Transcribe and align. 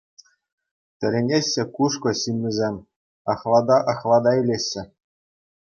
Тӗлӗнеҫҫӗ 1.01 1.63
Кушкӑ 1.75 2.11
ҫыннисем, 2.21 2.75
ахлата-ахлата 3.35 4.31
итлеҫҫӗ. 4.41 4.83